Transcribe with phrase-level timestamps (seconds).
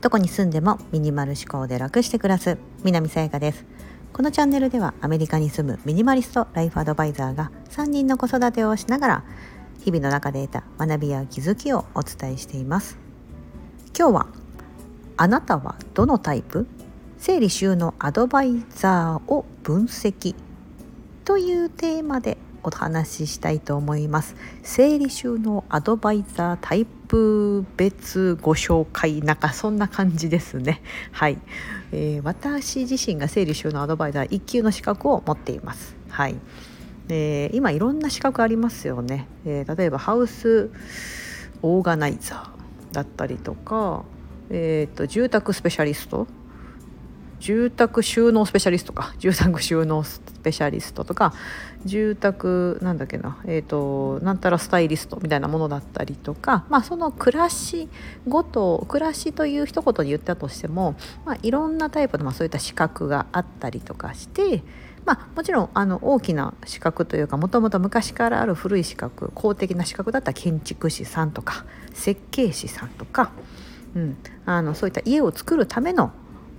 [0.00, 3.64] どこに住んでもミニマル思考で楽して暮らす南さやかです。
[4.12, 9.24] このチャンネルではアメリカに住むミニマリストライフアドバイザーが3人の子育てをしながら
[9.84, 12.98] 日々の中で得た学びや気づきをお伝えしています。
[13.96, 14.26] 今日は
[15.16, 16.66] あなたはどのタイプ？
[17.18, 20.34] 整理収納アドバイザーを分析
[21.24, 24.36] というテーマでお話ししたいと思います。
[24.62, 30.82] 整理収納アドバイザータイプ別ご紹介なんかそんな感じですね。
[31.12, 31.38] はい、
[31.92, 35.96] えー、私自身が整理収納アドバイザー1級の資格を持っています。
[36.08, 36.36] はい、
[37.08, 40.70] えー、今いろんな資格ありますよね、えー、例えばハウス
[41.62, 44.04] オーガナイザーだったりとか
[44.50, 46.26] えーと住宅スペシャリスト
[47.40, 49.14] 住宅収納スペシャリストか。
[49.18, 51.32] 住宅収納スペシャリストとか。
[51.86, 53.38] 住宅なんだっけな。
[53.46, 56.64] えっ、ー、となんたらスタイリストみたいなものだったりとか。
[56.68, 57.88] まあその暮らし
[58.28, 64.62] ごと暮らしという一言で言ったとしても、まあ、いろんなタイプの、まあ、そういった資格があったりとかして
[65.04, 71.64] まあ、もちろんあの大きな資格というかもともと昔からある古い資格公的な資格だった建築士さんとか
[71.94, 73.32] 設計士さんとか、
[73.94, 76.12] うん、あのそういった家を作るための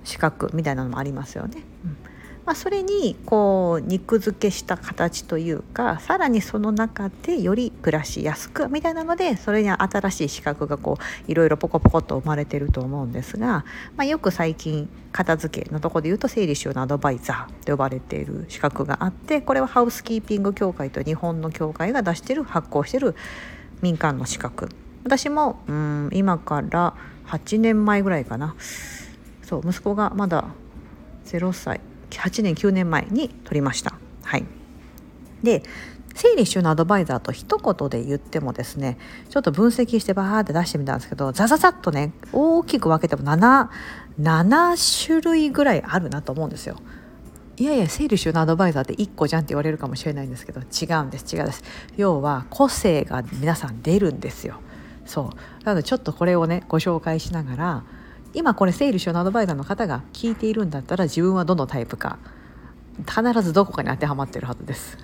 [0.04, 1.62] 資格みたいなのもありますよね。
[1.84, 1.96] うん。
[2.44, 13.64] まあ、それにこう肉付けした形というかさらにその中でより暮らしやすくみたいなのでそれに新しい資格がこういろいろポコポコと生まれてると思うんですが、
[13.96, 23.14] まあ、よく最近片付けのとこで言うと整理収納アドバイザーと呼ばれている資格があってこれはハウスキーピング協会と日本の協会が出してる発行してる
[23.82, 24.68] 民間の資格。
[25.04, 26.94] 私もうん今から
[27.26, 28.54] 8年前ぐらいかな。
[29.52, 30.46] そう息子がまだ
[31.26, 33.92] 0歳8年9年前に取りました。
[34.22, 34.46] はい、
[35.42, 35.62] で
[36.14, 38.96] 整理収納アドバイザーと一言で言ってもですね
[39.28, 43.68] ちょっと分析してバーって出してみたんですけどザザザッとね大きく分けても 7,
[44.18, 46.76] 7種類ぐらいあるなと思うんですよ。
[47.58, 51.62] いやいや整理収納アドバイザーって1個じゃんって言われるかもしれないんですけど違うんです違うんです
[51.98, 54.60] 要は個性が皆さん出るんですよ
[55.04, 57.84] そうなのでちょっとこれをねご紹介しながら
[58.34, 62.18] 今これ整理収納アドバイザーの方が聞いているんだったら自分はどのタイプか
[63.06, 64.98] 必ずどこかに当てはまってるはずです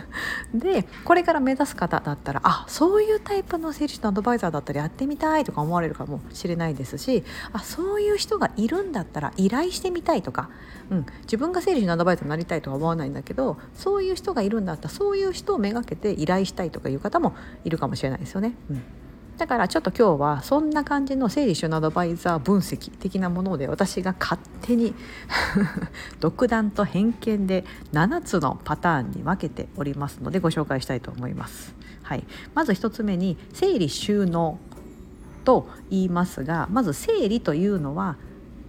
[0.52, 10.50] でこれから目指す方だったらあそういうタイプの整理収納アドバイザーだったらやってみたいとか思われるかもしれないですしあそういう人がいるんだったら依頼してみたいとか、
[10.90, 18.54] うん、自分が整理収納アドバイザーになりたいとは思わないんだけどそういう人がいるんだったらそういう人をめがけて依頼したいとかいう方もいるかもしれないですよね。
[18.70, 18.82] うん
[19.40, 24.92] だからちょっと今日はそんな感じの整理収納アドバイザー分析的なもので私が勝手に
[26.20, 27.64] 独断と偏見で
[27.94, 31.74] 7つのパターンに分けておりますのでご紹介したいと思います。
[32.02, 32.24] はい、
[32.54, 34.58] まず1つ目に整理収納
[35.44, 38.16] と言いますがまず整理というのは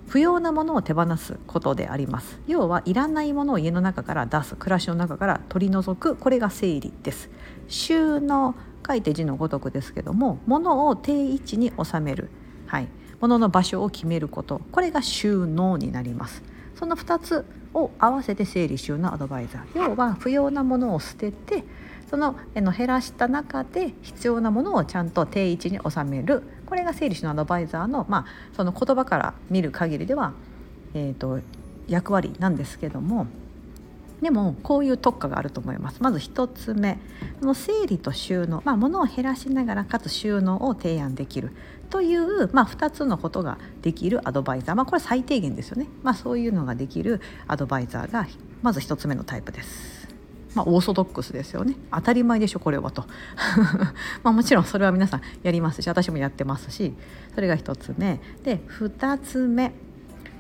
[0.08, 2.40] 不要なものを手放すことであります。
[2.48, 7.30] 要はいらないものを家の中から出す暮らしの中から取り除くこれが整理です。
[7.68, 8.56] 収納
[8.92, 12.30] 書いて字のごとくですけども物を定位置に収める、
[12.68, 12.90] はい、
[13.22, 14.60] 物の場所を決めること。
[14.72, 16.44] これが収納になります。
[16.76, 19.80] その2つを合わせて整理収納アドバイザー。
[19.80, 21.64] 要は不要なものを捨てて
[22.10, 26.44] その減らした中で必要なものをちゃんと定位置に収める。
[26.66, 28.26] これが整理収納アドバイザーの,、まあ
[28.58, 30.34] その言葉から見る限りでは、
[30.94, 31.40] えーと
[31.88, 33.28] 役割なんですけども
[34.22, 36.02] でもこういう特化があると思います。
[36.02, 37.00] まず1つ目
[37.42, 41.52] の整理と収納、まあ、物を減らしながらかつ収納を提案できる。
[41.90, 48.28] という、まあ、2つのことができるアドバイザー、まあ、これ最低限ですよね、まあ、そういうのができるアドバイザーが
[48.62, 50.08] まず1つ目のタイプです。
[50.54, 51.76] まあ、オーソドックスですよね。
[51.92, 53.06] 当たり前でしょこれはと。
[54.24, 56.94] まあもちろんそれは皆さんやりますし私もやってますし
[57.34, 58.20] それが1つ目。
[58.44, 59.74] で2つ目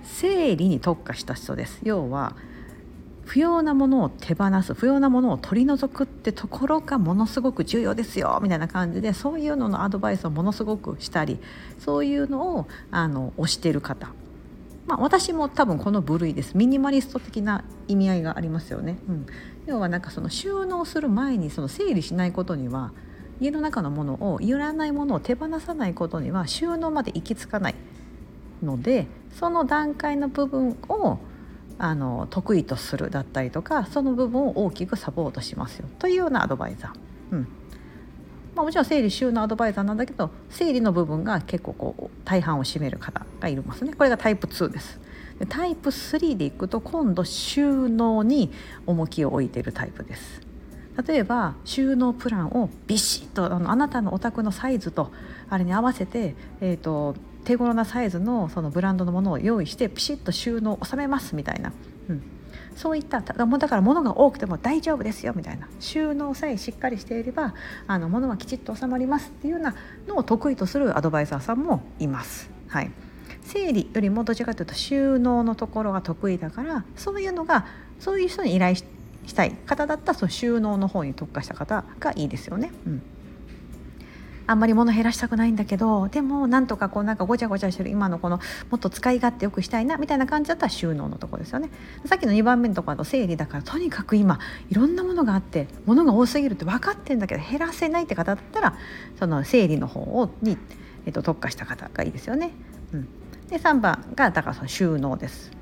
[0.04, 1.80] 整理に特化した人です。
[1.84, 2.36] 要は
[3.26, 11.40] 不要なものを手放す不要なものを取り除くってところがものすごく重要ですよみたいな感じでそういうののアドバイスをものすごくしたり
[11.80, 14.10] そういうのをあの推してる方、
[14.86, 16.58] まあ、私も多分この部類です。
[16.58, 18.98] ミニマリスト的な意味合いがありますよね。
[19.08, 19.26] うん、
[19.66, 22.92] 要はなんかその収納する前にその整理しないことには
[23.40, 27.76] 家の中のものをいらないものを手放さないことには収納まで行き着かない
[28.62, 29.08] ので
[29.40, 31.18] その段階の部分を
[31.84, 35.88] あの得意とするだったりとかその部分を大きくサポートしますよ。
[35.98, 37.36] というようなアドバイザー。
[37.36, 37.48] うん。
[38.56, 43.94] まあ、もちろん整理収納アドバイザーなんだけど整理の部分が結構こう大半を占める方がいますね。
[43.94, 45.00] これがタイプ2です。
[45.40, 48.52] でタイプ3でいくと今度収納に
[48.86, 50.42] 重きを置いているタイプです。
[51.08, 55.12] 例えば収納プランをビシッとあのあなたのお宅のサイズと
[55.50, 61.74] あれに合わせて、えーと、手頃なサイズのそのブランドのものを用意してピシッと収納収めますみたいな、
[62.10, 62.24] うん、
[62.76, 65.68] そういっただから物が多くても大丈夫ですよみたいな。
[65.80, 67.54] 収納さえしっかりしていれば
[67.88, 69.76] あの物はきちっと収まりますっていうような
[70.08, 72.50] のを得意とするアドバイザーさんもいます。
[72.68, 72.92] はい。
[73.44, 77.66] 整理よりもどちらかというと収納のところが得意だからそういうのが
[78.00, 78.84] そういう人に依頼し
[79.36, 82.72] たい方だったらその収納の方に特化した方がいいですよね。
[82.86, 83.02] うん。
[84.52, 88.40] あんまり物減らしたくないんだけどでもなんとかこうなんかごちゃごちゃしてる今のこの
[88.70, 91.70] もっと使い勝手よくしたいなみたいな感じだったら収納のとこですよね
[92.06, 94.40] さっきの2番目のところの整理だからとにかく今
[94.70, 98.76] いろんなものがあって物が多すぎるって分かってんだけど減らせないって方だったら
[99.18, 100.58] その整理の方をに、
[101.06, 102.52] えっと、特化した方がいいですよね。
[102.94, 103.08] うん、
[103.48, 105.61] で3番がだからその収納です。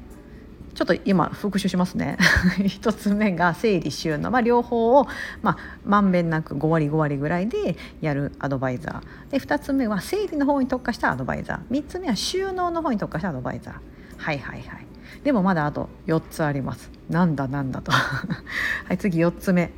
[0.80, 2.16] ちょっと今復習しますね。
[2.60, 5.08] 1つ目が整理収納、まあ、両方を、
[5.42, 5.58] ま
[5.90, 9.32] あ、んべんなく5割5割ぐらいでやるアドバイザー。
[9.32, 11.82] で2つ目は整理の方に特化したアドバイザー。
[11.82, 13.74] 3つ目は収納の方に特化したアドバイザー。
[14.16, 14.88] はいはいはい。
[15.26, 16.90] でもまだあと4つあります。
[17.10, 17.92] なんだなんだと。
[17.92, 19.72] はい次4つ目。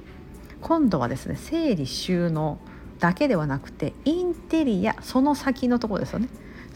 [0.61, 2.59] 今度はですね整理収納
[2.99, 6.27] だけではなくてインテリアその先のところですよね。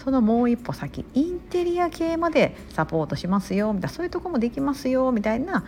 [0.05, 5.65] そのもう一歩先インテリア系までサポートしますよみたいなそういうとこもできますよみたいな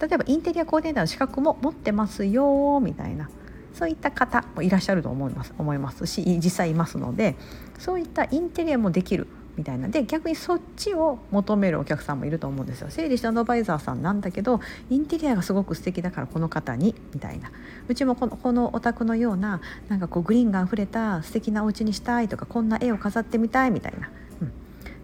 [0.00, 3.28] 例えばインテリアコーディネーターの資格も持ってますよみたいな
[3.74, 7.36] そういった方もいらっしゃると思います思いますし実際いますので
[7.78, 12.90] そういったインテリアもできるみたいなで逆にそっちを求めるお客さんもいると思うんですよ。
[12.90, 14.60] 整理したアドバイザーさんなんだけど
[14.90, 17.50] インテリアがすごく素敵だからこの方にみたいな。
[17.88, 24.10] うちもこのこのお宅のようななんかこうグリーンがあふれた素敵なお家にしたいとかこんな絵を飾ってみたいみたいな、
[24.42, 24.52] うん、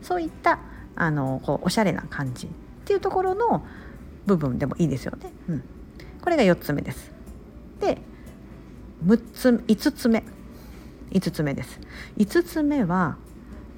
[0.02, 0.58] そういった
[0.96, 2.46] あのこうおしゃれな感じ。
[2.46, 2.50] っ
[2.84, 3.64] ていうところの
[4.26, 5.32] 部分でもいいですよね。
[5.48, 5.64] うん、
[6.20, 7.10] これが4つ目です。
[7.80, 7.98] で
[9.06, 10.22] 6つ5つ目。
[11.10, 11.80] 5つ目です。
[12.18, 13.16] 5つ目は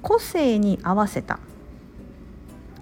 [0.04, 1.40] 個性に合わせた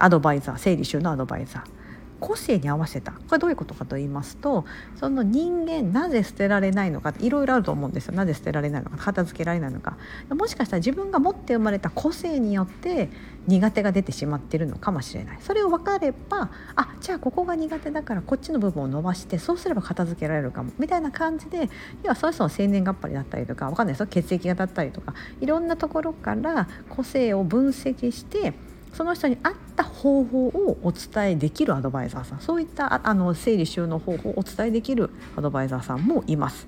[0.01, 1.82] アドバイザー整理収納アドバイザー。
[2.23, 3.11] 個性に合わせた。
[3.11, 4.65] これどういうことかと言いますと
[4.95, 8.15] その人間なぜ捨てられないのかいろいろあると思うんですよ。
[8.15, 8.97] なぜ捨てられないのか。
[8.97, 9.99] 片付けられないのか。
[10.31, 13.11] もしかしたら自分が持って生まれた個性によって
[13.49, 15.39] 苦手が出てしまってるのかもしれない。
[15.41, 20.71] それを分かればあじゃあここが苦手だからこっちの部分を伸ばしてそうすれば片付けられるかも。
[20.79, 21.69] みたいな感じで
[22.05, 24.07] 要はその人の生年月日だったりとか分かんないですよ。
[24.07, 28.55] 血液型だったりとかいろんなところから個性を分析して
[28.93, 32.41] その人に合った方法をお伝えできるアドバイザーさん。
[32.41, 36.67] そういったあの整理収納方法をお伝えできるアドバイザーさんもいます。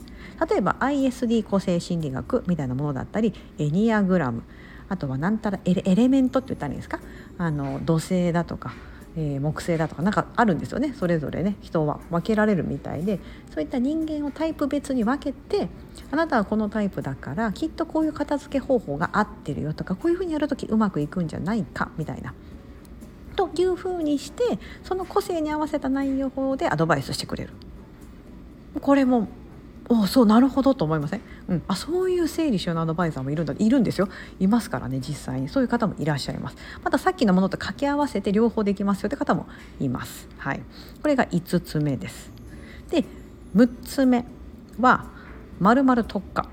[0.51, 4.43] 例えば ISD 個性心理学みたいなものだったりエニアグラム。
[4.89, 7.01] あとは何たらエレメントって言ったらいいんですか？
[7.39, 8.73] あの土星だとか
[9.17, 13.21] えー、木星だとかなんかあるんですよねそれぞれね人は分けられるみたいで
[13.53, 15.69] そういった人間をタイプ別に分けて
[16.11, 22.35] あなたはこのタイプだからきっとこういう片付け方法が合ってるよとかこういうふうにやる時うまくいくんじゃないかみたいな。
[23.37, 24.45] というふうにして
[24.85, 27.51] その個性に合わせた内容法でアドバイスしてくれる。
[28.81, 29.29] これも
[29.89, 33.55] おそうなるほどと思いません、うん、あそういう整理収納アドバイザーもいるんだ。
[33.59, 34.09] いるんですよ。
[34.41, 35.49] いますからね実際に。
[35.49, 36.57] そういう方もいらっしゃいます。
[36.83, 39.47] またさっきのものと掛け合わせて両方できますよって方も
[39.81, 40.29] います。
[40.39, 40.63] はい。
[41.03, 42.31] これが5つ目です。
[42.91, 43.05] で
[43.55, 44.25] 6つ目
[44.81, 45.07] は
[45.61, 46.49] まるまる特化。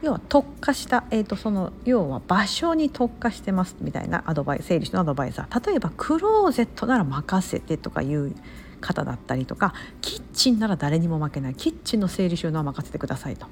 [0.00, 5.66] 要は特化した、えーと、その要は場所に特化してますみたいなアドバイ整理士のアドバイザー。
[5.66, 8.32] 例えばクローゼットなら任せてとかいう
[8.80, 13.46] 方だったりとかキッチンなら誰にも負けないキッチンの整理収納は任せてくださいと。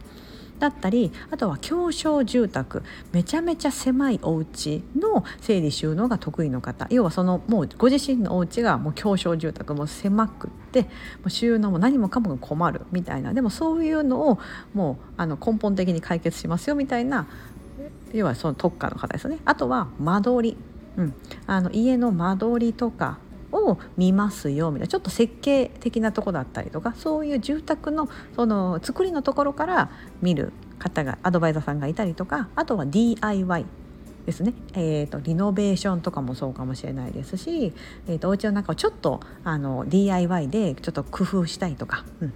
[0.58, 10.88] だったりあとは狭小住宅めちゃめちゃ狭いお家の整理収納が得意の方要はそのもうご自身のお家がもう狭小住宅も狭くっても
[11.26, 14.38] う収納も何もかもが困るみたいなでもそういうのを
[14.72, 17.26] もうあの根本的に解決しますよみたいな
[18.12, 19.38] 要はその特化の方ですよね。
[19.44, 20.56] あとは間取り
[20.96, 21.14] うん、
[21.46, 23.18] あの家の間取りとか
[23.58, 29.90] を見ますよみたいなちょっと設計的なとこだったりとかそういう住宅のその作りのところから
[30.22, 33.66] 見る方がアドバイザーさんがいたりとかあとは DIY
[34.26, 37.72] ですね、えーと、リノベーションとかもそうかもしれないですし、
[38.08, 42.32] えーと、お家の中をちょっとあの DIY でちょっと工夫したいとか、うん。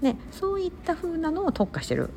[0.00, 2.10] ね、そういった風なのを特化してる。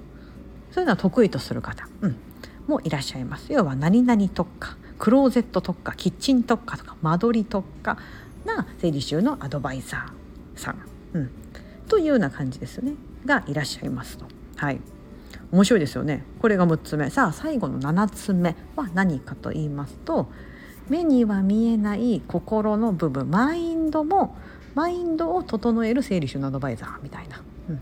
[0.71, 2.17] そういうのは得意とする方、うん、
[2.65, 3.53] もいらっしゃいます。
[3.53, 7.97] 要は何々特化クローゼット特化キッチン特化とか間取り特化
[8.45, 10.77] な整理収納アドバイザーさん、
[11.13, 11.31] うん、
[11.87, 12.93] というような感じですね。
[13.25, 14.25] がいらっしゃいますと。
[14.55, 14.79] はい。
[15.51, 16.23] 面白いですよね。
[16.39, 17.09] これが6つ目。
[17.09, 20.29] さあ最後の7つ目は何かと言いますと
[20.89, 23.29] 目には見えない心の部分。
[23.29, 24.35] マインドも
[24.75, 27.81] マインドを整える整理収納アドバイザーみたいな、うん、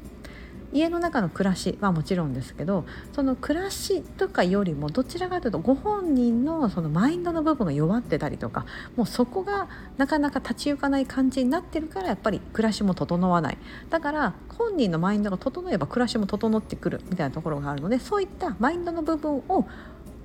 [0.74, 8.66] 家の中の暮らしはもちろんですけどその暮らしとかよりもどちらかというとご本人のそのマインドの部分が弱ってたりとか
[8.96, 13.58] もうそこがなかなか立ち行かない感じになってるからやっぱり暮らしも整わない。
[13.90, 19.66] だから本人のマインドが整えば暮らしも整ってくるみたいなところがあるのでそういったマインドの部分を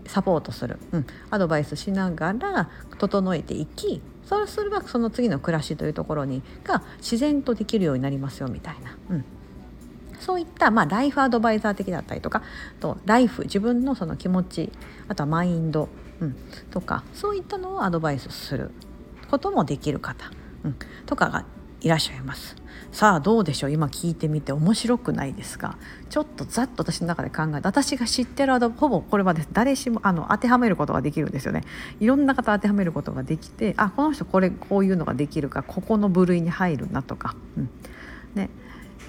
[0.06, 8.96] サポートする、うん、アドバイスしながら整えていきそうすればその次の暮らしというところにが自然とできるようになりますよみたいな。
[9.10, 9.24] うん。
[10.20, 12.42] そういった、まあ、ライフアドバイザー的だったりとか
[12.80, 14.72] とライフ自分のその気持ち
[15.08, 15.88] あとはマインド、
[16.20, 16.36] うん、
[16.70, 18.70] とかそういったのをアドバイスする
[19.30, 20.30] こともできる方、
[20.64, 21.44] うん、とかが
[21.80, 22.56] いらっしゃいます。
[22.90, 23.70] さあどうでしょう？
[23.70, 25.76] 今聞いてみて面白くないですか
[26.08, 31.64] ちょっとざっと私の中で考えて私が知ってるアドほぼこれはです誰しもあの当てはめることができるんですよね。
[32.00, 37.70] いろんな方当てはめることができてあこの人これこういうのができるかここの部類に入るなとか、うん
[38.34, 38.48] ね。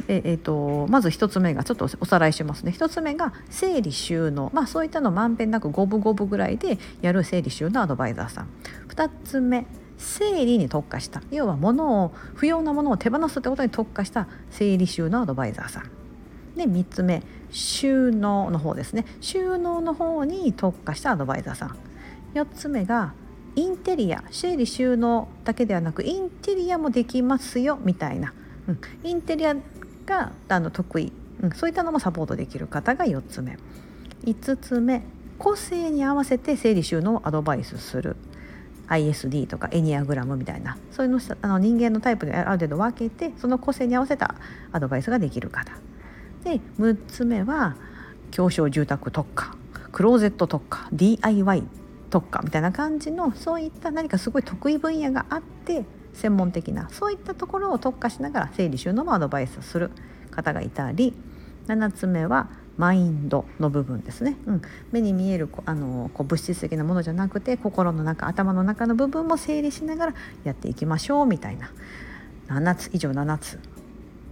[0.07, 2.73] ええーと、まず1つ目がちょっとおさらいしますね。
[2.75, 4.51] 1つ目が整理収納。
[4.53, 8.47] まあそういったのまんべんなく五分五分ぐらいでやる整理収納アドバイザーさん。
[8.89, 9.65] 2つ目
[9.97, 11.21] 整理に特化した。
[11.31, 15.83] 要は物を不要なものを手放すってことに特化した整理収納アドバイザーさん。
[16.55, 19.05] で3つ目収納の方ですね。
[19.21, 21.75] 収納の方に特化したアドバイザーさん。
[22.33, 23.13] 4つ目が
[23.55, 24.23] インテリア。
[24.31, 28.33] 整理収納だけではなくインテリアもできますよみたいな、
[28.67, 29.55] うん、インテリア
[30.09, 33.57] があの得意、うん、そういったのもサポートできる方が4つ目。
[34.25, 35.03] 5つ目
[35.37, 38.17] 個性に合わせて整理収納をアドバイスする。
[38.89, 40.77] ISD とかエニアグラムみたいな。
[40.91, 44.35] そういうのあの人間のタイプである程度分けてその個性に合わせた
[44.71, 45.71] アドバイスができる方。
[46.43, 47.75] で6つ目は
[48.31, 49.55] 狭小住宅特化。
[49.91, 50.89] クローゼット特化。
[50.91, 51.63] DIY
[52.09, 59.91] 特化みたいな感じのそういった何かすごい得意分野があって専門的なそういったところを特化しながら整理収納もアドバイスする
[60.31, 61.13] 方がいたり
[61.67, 64.61] 7つ目はマインドの部分ですね、うん、
[64.91, 70.13] 目に見えるあのこう物質的なものじゃなくて心の中頭の中の部分も整理しながら
[70.45, 71.71] やっていきましょうみたいな。
[72.47, 73.59] 7つ以上7つ。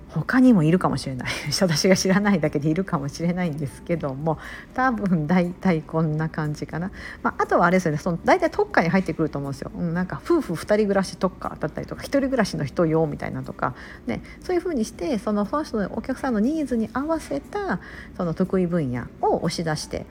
[0.10, 1.30] 他にもいるかもしれない。
[1.60, 4.38] 私が知らないだけでいるかもしれないんですけども
[4.74, 6.92] 多分大体こんな感じかな、
[7.24, 7.98] まあ、あとはあれですよね。
[7.98, 17.80] その大体特化に入ってくると思うんですよ、うん、なんか夫婦2人暮らし特化だったりとか1人暮らしの人用みたいなとか、ね、そういうふうにしてそのその人のお客さんのニーズに合わせた
[18.16, 20.06] その得意分野を押し出して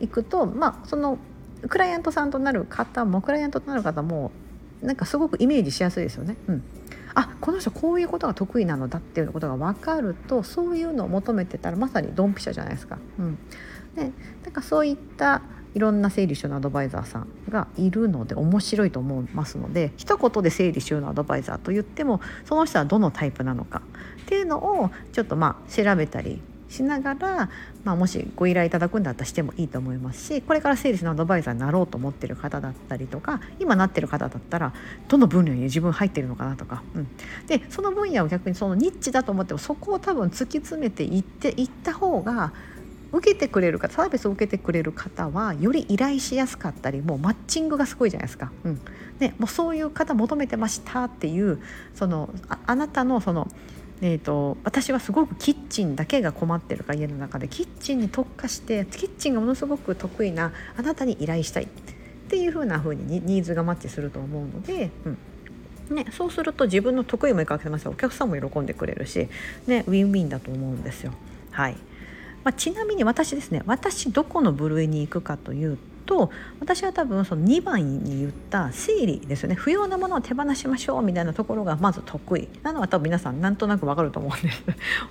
[0.00, 1.18] いくとまあその
[1.68, 4.30] クライアントさんとなる方もクライアントとなる方も
[4.82, 6.36] なんかすごくイメージしやすいですよね。
[6.48, 6.62] うん。
[7.16, 12.98] あこの人こういうことが得意なのだっていうことが分かるとそういうのを求めてたらまさにドンピシャじゃないですか。
[13.18, 13.38] うん、
[13.96, 14.12] で
[14.44, 15.40] なんかそういった
[15.74, 23.80] いろんな整理収納アドバイザーさんがいるので面白いと思いますので一言で整理収納アドバイザーと言ってもその人はどのタイプなのか
[24.22, 27.50] っていうのをちょっとまあ調べたりしながら、
[27.84, 34.72] まあ、もしご依頼いただくんだったらしてもいいと思いますしこれから整理のアドバイザーになろうと思ってる方だったりとか今なってる方だったら
[35.08, 37.08] どの分野に自分入ってるのかなとか、うん、
[37.46, 42.52] でその分野を逆にそのニッチだと思ってもそこを多分突き詰めていっていった方が
[43.12, 48.50] 受けてくれる方サービスを受けてくれる方はより依頼しやすかったりもうマッチングがすごいじゃないですか。
[48.64, 48.80] うん、
[49.18, 51.60] ね、もうそういう方求めてましたっていう
[51.94, 52.30] その
[52.66, 53.48] あなたのその
[54.02, 57.48] えーと、私はすごくキッチンだけが困ってるか家の中で。
[57.48, 61.64] キッチンに特化してキッチンがものすごく得意なあなたに依頼したい。
[61.64, 61.68] っ
[62.28, 65.18] ていうふうな風にニーズがマッチすると思うので、うん。
[65.94, 69.28] ね、そうすると自分の得意も生かせますお客さんも喜んでくれるし、
[69.68, 71.12] ね、ウィンウィンだと思うんですよ。
[71.52, 71.76] はい。
[72.42, 79.54] まあ、ちなみに私ですね私どこの部類に行くかというと私は多分その2番に言った整理ですよね。
[79.54, 82.48] 不要なものを手放しましょうみたいなところがまず得意。
[82.62, 84.50] なのは多分皆さんなんとなくわかると思うんで。
[84.50, 84.62] す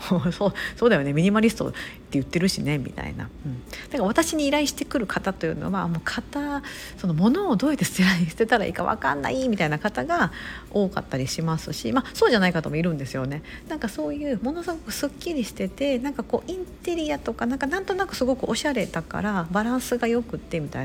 [0.32, 1.14] そうそうだよね。
[1.14, 1.78] ミニマリストって
[2.12, 6.62] 言ってるしねみたいな、うん、だから私に依頼してくる方というのはもう型
[6.98, 10.32] その物をどうやって捨て捨てたらいいか分かんないみたいな方が
[10.72, 13.42] 多かったりしますし、まあ、そうじゃない方もいるんですよね。
[13.68, 20.85] なんかそういうものすごくすっきりしててなんかこうインテリアとかなんかなんとなくすごくおしゃれだからバランスがよくってみたい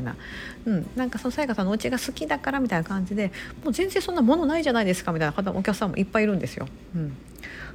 [0.65, 3.31] うん、なんかそのさやかさんのお家が好きだからみたいな感じで
[3.63, 6.67] もう全然そんなものないじゃないですかみたいな方お客さんもいっぱいいるんですよ。
[6.95, 7.15] うん。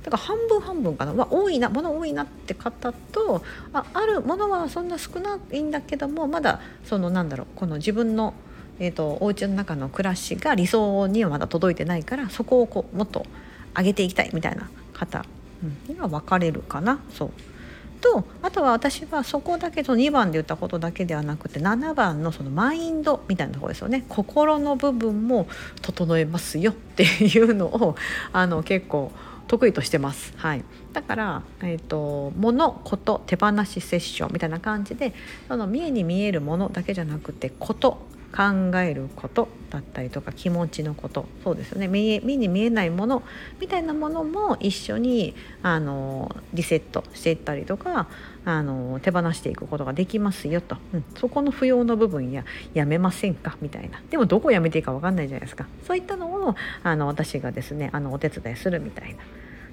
[0.02, 3.42] だから半分半分かな、まあ、多いな物多いなって方と
[3.72, 8.34] ああるものはそんな少ないんだけどもまだそのなんだろうこの自分の
[8.78, 13.24] えーと、お家の中の暮らしが理想にはまだ届いてないからそこをこうもっと
[13.76, 15.24] 上げていきたいみたいな方
[15.88, 17.00] には分かれるかな。
[17.10, 17.30] そう。
[17.96, 25.48] とあとは私はそこだけと2番で言ったことだけではなくて7番のそのマインドみたいなところですよね心の部分も
[25.82, 27.96] 整えますよっていうのを
[28.32, 29.12] あの結構
[29.48, 30.34] 得意としてます。
[30.36, 35.12] はい、だから、えーと、物こと手放しセッションみたいな感じで
[35.46, 37.98] その見えに見えるものだけじゃなくてこと
[38.36, 41.88] 考えることだったりとか気持ちのことそうですよね。
[41.88, 43.22] 目に見えないもの
[43.60, 48.08] みたいなものも一緒にあのリセットしていったりとか
[48.44, 53.56] あの手放していくことができますよと、うん、そこの不要の部分ややめませんか？
[53.62, 54.02] みたいな。
[54.10, 55.66] でもどこやめていいか分かんないじゃないですか。
[55.86, 59.20] そういったのをあの私がですねあのお手伝いするみたいな。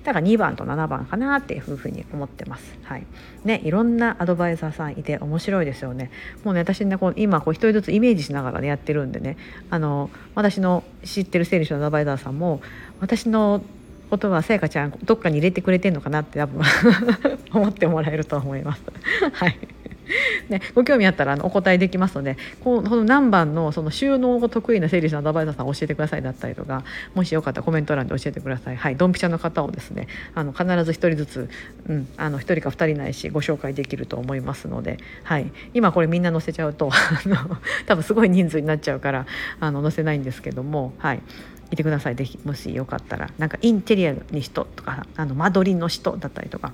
[0.04, 2.78] だから2番と7番かなっていうふうに思ってます。
[2.84, 3.06] はい。
[3.46, 6.12] ね、いろんなアドバイザーさんいて面白いですよね。
[6.44, 9.38] もうね、私ね、こう今こう一人ずつイメージしながらねやってるんでね、
[9.70, 12.62] あの私の知ってる整理士のアドバイザーさんも
[13.00, 13.64] 私の
[14.10, 16.62] ことはさやかちゃんどっかに入れてくれてんのかなって多分
[17.54, 18.84] 思ってもらえると思います。
[19.32, 19.58] はい。
[20.50, 26.84] ね、ご興味あったらあのお答えできますのでこの何番のその収納が得意な整理士のアドバイザーさん教えてくださいだったりとか
[27.16, 28.76] もしよかったらコメント欄で教えてください。
[28.76, 31.50] はいドンピシャの方をですねあの必ず1人ずつ、
[31.88, 36.92] うん、あの1人か2人ないしご紹介できると思いますので、はい、今これみんな載せちゃうと
[37.86, 39.26] 多分すごい人数になっちゃうから
[39.60, 41.22] あの載せないんですけどもはい。
[41.72, 42.16] いてください。
[42.16, 46.72] ぜひもしよかったらなんかインテリアに人とかあの間取りの人だったりとか。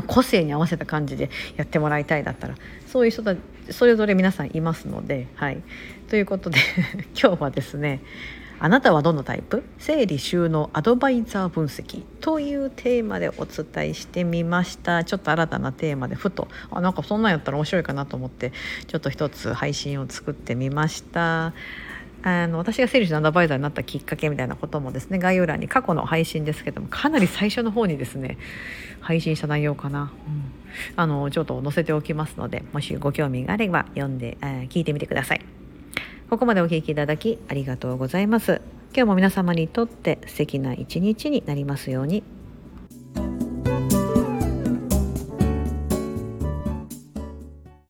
[0.00, 2.54] 個性に合わせた感じでやってもらいたいだったら
[2.86, 3.34] そういう人た
[3.70, 5.62] それぞれ皆さんいますのではい。
[6.08, 6.58] ということで
[7.20, 8.00] 今日はですね
[8.64, 9.64] あなたはどのタイプ？
[9.78, 15.02] 整理収納アドバイザー分析というテーマでお伝えしてみました。
[15.02, 18.52] ちょっと新たなテーマでふとあなんかそんなんやったら面白いかなと思って
[18.86, 21.54] ちょっと一つ配信を作ってみました。
[22.24, 28.38] あの私が整理士のアドバイザーになったきっかけみたいなこともですね概要欄に過去の配信ですけどもかなり最初の方にですね
[29.00, 30.52] 配信した内容かな、うん、
[30.96, 35.44] あのちょっと載せておきますのでもしご興味があれば読んで、えー、聞いてみてください。
[36.30, 38.62] ここまでお聞きいただきありがとうございます。
[38.94, 42.22] 今日も皆様にとって素敵な一日になりますように。